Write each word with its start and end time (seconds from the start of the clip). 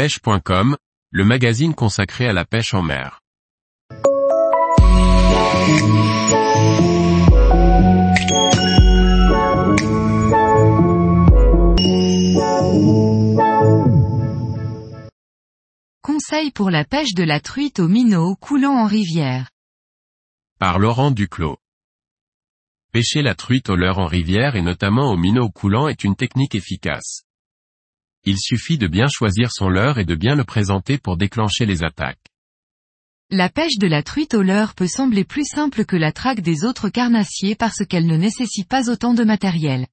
pêche.com, 0.00 0.78
le 1.10 1.24
magazine 1.26 1.74
consacré 1.74 2.26
à 2.26 2.32
la 2.32 2.46
pêche 2.46 2.72
en 2.72 2.80
mer. 2.80 3.20
Conseil 16.00 16.50
pour 16.50 16.70
la 16.70 16.86
pêche 16.86 17.12
de 17.14 17.22
la 17.22 17.40
truite 17.40 17.78
au 17.78 17.86
minnow 17.86 18.36
coulant 18.36 18.76
en 18.78 18.86
rivière. 18.86 19.50
Par 20.58 20.78
Laurent 20.78 21.10
Duclos. 21.10 21.58
Pêcher 22.90 23.20
la 23.20 23.34
truite 23.34 23.68
au 23.68 23.76
leurre 23.76 23.98
en 23.98 24.06
rivière 24.06 24.56
et 24.56 24.62
notamment 24.62 25.12
au 25.12 25.18
minnow 25.18 25.50
coulant 25.50 25.88
est 25.88 26.04
une 26.04 26.16
technique 26.16 26.54
efficace. 26.54 27.24
Il 28.24 28.36
suffit 28.38 28.76
de 28.76 28.86
bien 28.86 29.06
choisir 29.08 29.50
son 29.50 29.68
leurre 29.68 29.98
et 29.98 30.04
de 30.04 30.14
bien 30.14 30.34
le 30.34 30.44
présenter 30.44 30.98
pour 30.98 31.16
déclencher 31.16 31.64
les 31.64 31.82
attaques. 31.82 32.18
La 33.30 33.48
pêche 33.48 33.78
de 33.78 33.86
la 33.86 34.02
truite 34.02 34.34
au 34.34 34.42
leurre 34.42 34.74
peut 34.74 34.88
sembler 34.88 35.24
plus 35.24 35.46
simple 35.46 35.84
que 35.84 35.96
la 35.96 36.12
traque 36.12 36.40
des 36.40 36.64
autres 36.64 36.88
carnassiers 36.88 37.54
parce 37.54 37.84
qu'elle 37.86 38.06
ne 38.06 38.16
nécessite 38.16 38.68
pas 38.68 38.90
autant 38.90 39.14
de 39.14 39.24
matériel. 39.24 39.86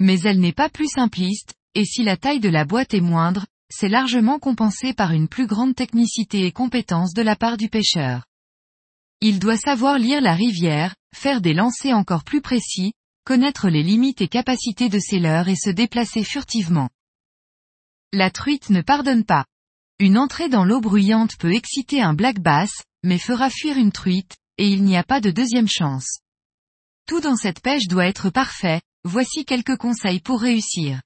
Mais 0.00 0.18
elle 0.20 0.40
n'est 0.40 0.52
pas 0.52 0.68
plus 0.68 0.88
simpliste, 0.88 1.54
et 1.74 1.84
si 1.84 2.02
la 2.02 2.16
taille 2.16 2.40
de 2.40 2.48
la 2.48 2.64
boîte 2.64 2.94
est 2.94 3.00
moindre, 3.00 3.46
c'est 3.70 3.88
largement 3.88 4.38
compensé 4.38 4.94
par 4.94 5.12
une 5.12 5.28
plus 5.28 5.46
grande 5.46 5.74
technicité 5.74 6.46
et 6.46 6.52
compétence 6.52 7.12
de 7.12 7.22
la 7.22 7.36
part 7.36 7.56
du 7.56 7.68
pêcheur. 7.68 8.24
Il 9.20 9.38
doit 9.38 9.58
savoir 9.58 9.98
lire 9.98 10.20
la 10.20 10.34
rivière, 10.34 10.94
faire 11.14 11.40
des 11.40 11.52
lancers 11.52 11.96
encore 11.96 12.24
plus 12.24 12.40
précis, 12.40 12.94
connaître 13.24 13.68
les 13.68 13.82
limites 13.82 14.22
et 14.22 14.28
capacités 14.28 14.88
de 14.88 14.98
ses 14.98 15.18
leurres 15.18 15.48
et 15.48 15.56
se 15.56 15.70
déplacer 15.70 16.24
furtivement. 16.24 16.88
La 18.14 18.30
truite 18.30 18.70
ne 18.70 18.80
pardonne 18.80 19.24
pas. 19.24 19.44
Une 19.98 20.16
entrée 20.16 20.48
dans 20.48 20.64
l'eau 20.64 20.80
bruyante 20.80 21.36
peut 21.36 21.52
exciter 21.52 22.00
un 22.00 22.14
black 22.14 22.40
bass, 22.40 22.70
mais 23.02 23.18
fera 23.18 23.50
fuir 23.50 23.76
une 23.76 23.92
truite, 23.92 24.36
et 24.56 24.66
il 24.66 24.82
n'y 24.82 24.96
a 24.96 25.04
pas 25.04 25.20
de 25.20 25.30
deuxième 25.30 25.68
chance. 25.68 26.20
Tout 27.06 27.20
dans 27.20 27.36
cette 27.36 27.60
pêche 27.60 27.86
doit 27.86 28.06
être 28.06 28.30
parfait, 28.30 28.80
voici 29.04 29.44
quelques 29.44 29.76
conseils 29.76 30.20
pour 30.20 30.40
réussir. 30.40 31.02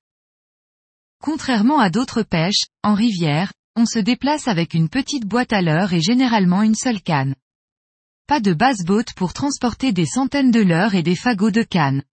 Contrairement 1.21 1.81
à 1.81 1.91
d'autres 1.91 2.23
pêches, 2.23 2.67
en 2.85 2.95
rivière, 2.95 3.53
on 3.75 3.87
se 3.87 3.99
déplace 3.99 4.47
avec 4.47 4.73
une 4.73 4.89
petite 4.89 5.25
boîte 5.25 5.53
à 5.53 5.61
leurre 5.61 5.95
et 5.95 6.01
généralement 6.01 6.63
une 6.63 6.77
seule 6.77 7.03
canne. 7.03 7.35
Pas 8.29 8.39
de 8.39 8.53
basse-boat 8.53 9.13
pour 9.17 9.33
transporter 9.33 9.93
des 9.93 10.07
centaines 10.07 10.53
de 10.53 10.61
leurres 10.61 10.95
et 10.95 11.03
des 11.03 11.17
fagots 11.17 11.51
de 11.51 11.63
cannes. 11.63 12.05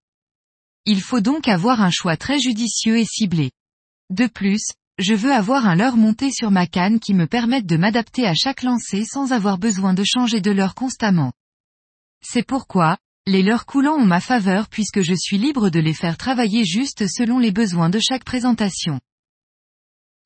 Il 0.84 1.00
faut 1.00 1.20
donc 1.20 1.46
avoir 1.46 1.80
un 1.80 1.90
choix 1.90 2.16
très 2.16 2.40
judicieux 2.40 2.98
et 2.98 3.04
ciblé. 3.04 3.52
De 4.10 4.26
plus, 4.26 4.72
je 5.00 5.14
veux 5.14 5.32
avoir 5.32 5.66
un 5.66 5.74
leurre 5.74 5.96
monté 5.96 6.30
sur 6.30 6.50
ma 6.50 6.66
canne 6.66 7.00
qui 7.00 7.14
me 7.14 7.26
permette 7.26 7.64
de 7.64 7.78
m'adapter 7.78 8.26
à 8.26 8.34
chaque 8.34 8.62
lancée 8.62 9.04
sans 9.06 9.32
avoir 9.32 9.56
besoin 9.56 9.94
de 9.94 10.04
changer 10.04 10.42
de 10.42 10.50
leurre 10.50 10.74
constamment. 10.74 11.32
C'est 12.22 12.46
pourquoi, 12.46 12.98
les 13.26 13.42
leurres 13.42 13.64
coulants 13.64 13.96
ont 13.96 14.04
ma 14.04 14.20
faveur 14.20 14.68
puisque 14.68 15.00
je 15.00 15.14
suis 15.14 15.38
libre 15.38 15.70
de 15.70 15.80
les 15.80 15.94
faire 15.94 16.18
travailler 16.18 16.66
juste 16.66 17.06
selon 17.08 17.38
les 17.38 17.50
besoins 17.50 17.88
de 17.88 17.98
chaque 17.98 18.24
présentation. 18.24 19.00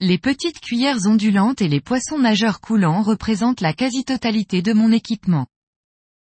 Les 0.00 0.18
petites 0.18 0.58
cuillères 0.58 1.06
ondulantes 1.06 1.62
et 1.62 1.68
les 1.68 1.80
poissons 1.80 2.18
nageurs 2.18 2.60
coulants 2.60 3.02
représentent 3.02 3.60
la 3.60 3.74
quasi-totalité 3.74 4.60
de 4.60 4.72
mon 4.72 4.90
équipement. 4.90 5.46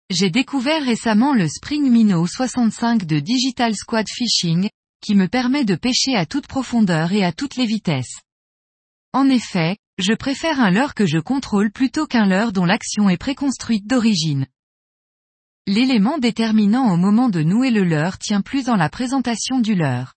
J'ai 0.09 0.29
découvert 0.29 0.85
récemment 0.85 1.33
le 1.33 1.49
Spring 1.49 1.91
Minnow 1.91 2.25
65 2.25 3.03
de 3.05 3.19
Digital 3.19 3.75
Squad 3.75 4.07
Fishing, 4.07 4.69
qui 5.01 5.15
me 5.15 5.27
permet 5.27 5.65
de 5.65 5.75
pêcher 5.75 6.15
à 6.15 6.25
toute 6.25 6.47
profondeur 6.47 7.11
et 7.11 7.25
à 7.25 7.33
toutes 7.33 7.57
les 7.57 7.65
vitesses. 7.65 8.21
En 9.17 9.29
effet, 9.29 9.77
je 9.97 10.13
préfère 10.13 10.59
un 10.59 10.69
leurre 10.69 10.93
que 10.93 11.07
je 11.07 11.17
contrôle 11.17 11.71
plutôt 11.71 12.05
qu'un 12.05 12.27
leurre 12.27 12.51
dont 12.51 12.65
l'action 12.65 13.09
est 13.09 13.17
préconstruite 13.17 13.87
d'origine. 13.87 14.45
L'élément 15.65 16.19
déterminant 16.19 16.93
au 16.93 16.97
moment 16.97 17.27
de 17.27 17.41
nouer 17.41 17.71
le 17.71 17.83
leurre 17.83 18.19
tient 18.19 18.41
plus 18.41 18.65
dans 18.65 18.75
la 18.75 18.89
présentation 18.89 19.57
du 19.57 19.73
leurre. 19.73 20.13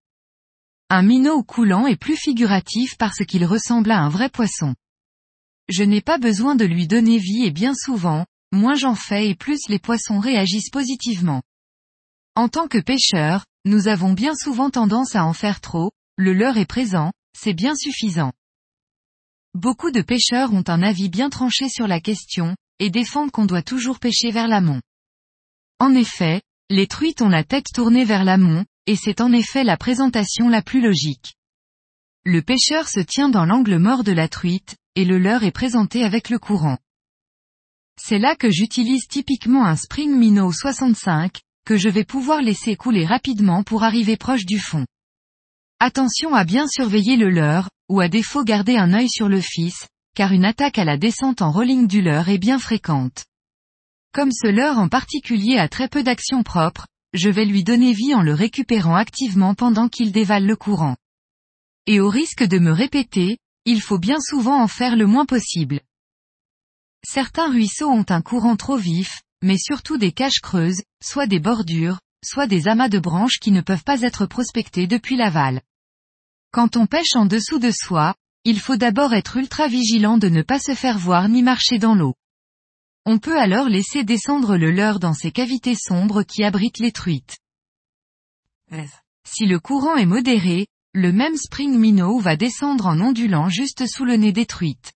Un 0.90 1.00
minnow 1.00 1.42
coulant 1.42 1.86
est 1.86 1.96
plus 1.96 2.18
figuratif 2.18 2.98
parce 2.98 3.24
qu'il 3.24 3.46
ressemble 3.46 3.90
à 3.90 4.00
un 4.00 4.10
vrai 4.10 4.28
poisson. 4.28 4.74
Je 5.70 5.82
n'ai 5.82 6.02
pas 6.02 6.18
besoin 6.18 6.54
de 6.54 6.66
lui 6.66 6.86
donner 6.86 7.16
vie 7.16 7.46
et 7.46 7.50
bien 7.50 7.72
souvent, 7.74 8.26
moins 8.52 8.74
j'en 8.74 8.96
fais 8.96 9.30
et 9.30 9.34
plus 9.34 9.60
les 9.70 9.78
poissons 9.78 10.18
réagissent 10.18 10.68
positivement. 10.68 11.40
En 12.34 12.50
tant 12.50 12.68
que 12.68 12.76
pêcheur, 12.76 13.46
nous 13.64 13.88
avons 13.88 14.12
bien 14.12 14.34
souvent 14.34 14.68
tendance 14.68 15.16
à 15.16 15.24
en 15.24 15.32
faire 15.32 15.62
trop, 15.62 15.90
le 16.18 16.34
leurre 16.34 16.58
est 16.58 16.66
présent, 16.66 17.12
c'est 17.34 17.54
bien 17.54 17.74
suffisant. 17.74 18.32
Beaucoup 19.54 19.90
de 19.90 20.00
pêcheurs 20.00 20.52
ont 20.52 20.64
un 20.68 20.82
avis 20.82 21.08
bien 21.08 21.28
tranché 21.28 21.68
sur 21.68 21.88
la 21.88 22.00
question, 22.00 22.54
et 22.78 22.88
défendent 22.88 23.32
qu'on 23.32 23.46
doit 23.46 23.62
toujours 23.62 23.98
pêcher 23.98 24.30
vers 24.30 24.46
l'amont. 24.46 24.80
En 25.80 25.94
effet, 25.94 26.40
les 26.68 26.86
truites 26.86 27.20
ont 27.20 27.28
la 27.28 27.42
tête 27.42 27.66
tournée 27.74 28.04
vers 28.04 28.24
l'amont, 28.24 28.64
et 28.86 28.94
c'est 28.94 29.20
en 29.20 29.32
effet 29.32 29.64
la 29.64 29.76
présentation 29.76 30.48
la 30.48 30.62
plus 30.62 30.80
logique. 30.80 31.34
Le 32.24 32.42
pêcheur 32.42 32.88
se 32.88 33.00
tient 33.00 33.28
dans 33.28 33.44
l'angle 33.44 33.78
mort 33.78 34.04
de 34.04 34.12
la 34.12 34.28
truite, 34.28 34.76
et 34.94 35.04
le 35.04 35.18
leurre 35.18 35.42
est 35.42 35.50
présenté 35.50 36.04
avec 36.04 36.30
le 36.30 36.38
courant. 36.38 36.78
C'est 38.00 38.18
là 38.18 38.36
que 38.36 38.50
j'utilise 38.50 39.08
typiquement 39.08 39.66
un 39.66 39.76
Spring 39.76 40.14
Minnow 40.14 40.52
65, 40.52 41.40
que 41.66 41.76
je 41.76 41.88
vais 41.88 42.04
pouvoir 42.04 42.40
laisser 42.40 42.76
couler 42.76 43.04
rapidement 43.04 43.64
pour 43.64 43.82
arriver 43.82 44.16
proche 44.16 44.46
du 44.46 44.58
fond. 44.58 44.86
Attention 45.80 46.34
à 46.34 46.44
bien 46.44 46.66
surveiller 46.68 47.16
le 47.16 47.30
leurre, 47.30 47.68
ou 47.90 48.00
à 48.00 48.08
défaut 48.08 48.44
garder 48.44 48.76
un 48.76 48.94
œil 48.94 49.08
sur 49.10 49.28
le 49.28 49.40
fils, 49.40 49.88
car 50.14 50.32
une 50.32 50.44
attaque 50.44 50.78
à 50.78 50.84
la 50.84 50.96
descente 50.96 51.42
en 51.42 51.50
rolling 51.50 51.88
du 51.88 52.02
leurre 52.02 52.28
est 52.28 52.38
bien 52.38 52.60
fréquente. 52.60 53.24
Comme 54.12 54.30
ce 54.30 54.46
leurre 54.46 54.78
en 54.78 54.88
particulier 54.88 55.58
a 55.58 55.68
très 55.68 55.88
peu 55.88 56.04
d'action 56.04 56.44
propre, 56.44 56.86
je 57.14 57.28
vais 57.28 57.44
lui 57.44 57.64
donner 57.64 57.92
vie 57.92 58.14
en 58.14 58.22
le 58.22 58.32
récupérant 58.32 58.94
activement 58.94 59.56
pendant 59.56 59.88
qu'il 59.88 60.12
dévale 60.12 60.46
le 60.46 60.54
courant. 60.54 60.96
Et 61.86 61.98
au 61.98 62.08
risque 62.08 62.44
de 62.44 62.60
me 62.60 62.70
répéter, 62.70 63.38
il 63.64 63.82
faut 63.82 63.98
bien 63.98 64.20
souvent 64.20 64.62
en 64.62 64.68
faire 64.68 64.94
le 64.94 65.06
moins 65.06 65.26
possible. 65.26 65.80
Certains 67.04 67.50
ruisseaux 67.50 67.90
ont 67.90 68.06
un 68.08 68.22
courant 68.22 68.54
trop 68.54 68.76
vif, 68.76 69.22
mais 69.42 69.58
surtout 69.58 69.98
des 69.98 70.12
caches 70.12 70.40
creuses, 70.40 70.82
soit 71.02 71.26
des 71.26 71.40
bordures, 71.40 71.98
soit 72.24 72.46
des 72.46 72.68
amas 72.68 72.88
de 72.88 73.00
branches 73.00 73.40
qui 73.40 73.50
ne 73.50 73.62
peuvent 73.62 73.84
pas 73.84 74.02
être 74.02 74.26
prospectés 74.26 74.86
depuis 74.86 75.16
l'aval. 75.16 75.60
Quand 76.52 76.76
on 76.76 76.86
pêche 76.86 77.14
en 77.14 77.26
dessous 77.26 77.58
de 77.58 77.70
soi, 77.70 78.14
il 78.44 78.58
faut 78.58 78.76
d'abord 78.76 79.12
être 79.14 79.36
ultra 79.36 79.68
vigilant 79.68 80.18
de 80.18 80.28
ne 80.28 80.42
pas 80.42 80.58
se 80.58 80.74
faire 80.74 80.98
voir 80.98 81.28
ni 81.28 81.42
marcher 81.42 81.78
dans 81.78 81.94
l'eau. 81.94 82.14
On 83.06 83.18
peut 83.18 83.38
alors 83.38 83.68
laisser 83.68 84.04
descendre 84.04 84.56
le 84.56 84.70
leurre 84.70 84.98
dans 84.98 85.14
ces 85.14 85.30
cavités 85.30 85.74
sombres 85.74 86.22
qui 86.22 86.42
abritent 86.42 86.78
les 86.78 86.92
truites. 86.92 87.38
Si 89.26 89.46
le 89.46 89.58
courant 89.58 89.96
est 89.96 90.06
modéré, 90.06 90.66
le 90.92 91.12
même 91.12 91.36
spring 91.36 91.78
minnow 91.78 92.18
va 92.18 92.36
descendre 92.36 92.86
en 92.86 93.00
ondulant 93.00 93.48
juste 93.48 93.86
sous 93.86 94.04
le 94.04 94.16
nez 94.16 94.32
des 94.32 94.46
truites. 94.46 94.92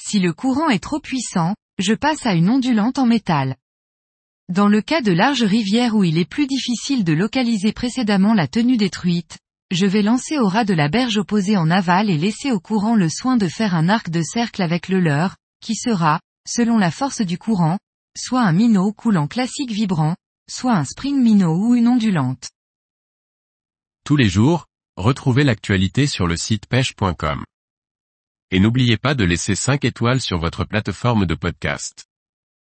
Si 0.00 0.18
le 0.18 0.32
courant 0.32 0.68
est 0.68 0.82
trop 0.82 1.00
puissant, 1.00 1.54
je 1.78 1.94
passe 1.94 2.26
à 2.26 2.34
une 2.34 2.50
ondulante 2.50 2.98
en 2.98 3.06
métal. 3.06 3.56
Dans 4.48 4.68
le 4.68 4.82
cas 4.82 5.00
de 5.00 5.12
larges 5.12 5.42
rivières 5.42 5.94
où 5.94 6.04
il 6.04 6.18
est 6.18 6.28
plus 6.28 6.46
difficile 6.46 7.04
de 7.04 7.12
localiser 7.12 7.72
précédemment 7.72 8.34
la 8.34 8.48
tenue 8.48 8.76
des 8.76 8.90
truites, 8.90 9.38
je 9.70 9.86
vais 9.86 10.02
lancer 10.02 10.38
au 10.38 10.46
ras 10.46 10.64
de 10.64 10.74
la 10.74 10.88
berge 10.88 11.18
opposée 11.18 11.56
en 11.56 11.70
aval 11.70 12.08
et 12.10 12.18
laisser 12.18 12.52
au 12.52 12.60
courant 12.60 12.94
le 12.94 13.08
soin 13.08 13.36
de 13.36 13.48
faire 13.48 13.74
un 13.74 13.88
arc 13.88 14.10
de 14.10 14.22
cercle 14.22 14.62
avec 14.62 14.88
le 14.88 15.00
leurre, 15.00 15.36
qui 15.60 15.74
sera, 15.74 16.20
selon 16.46 16.78
la 16.78 16.90
force 16.90 17.22
du 17.22 17.38
courant, 17.38 17.78
soit 18.16 18.42
un 18.42 18.52
minnow 18.52 18.92
coulant 18.92 19.26
classique 19.26 19.72
vibrant, 19.72 20.14
soit 20.48 20.74
un 20.74 20.84
spring 20.84 21.20
minnow 21.20 21.56
ou 21.56 21.74
une 21.74 21.88
ondulante. 21.88 22.48
Tous 24.04 24.16
les 24.16 24.28
jours, 24.28 24.66
retrouvez 24.96 25.42
l'actualité 25.42 26.06
sur 26.06 26.28
le 26.28 26.36
site 26.36 26.66
pêche.com. 26.66 27.44
Et 28.52 28.60
n'oubliez 28.60 28.96
pas 28.96 29.16
de 29.16 29.24
laisser 29.24 29.56
5 29.56 29.84
étoiles 29.84 30.20
sur 30.20 30.38
votre 30.38 30.64
plateforme 30.64 31.26
de 31.26 31.34
podcast. 31.34 32.05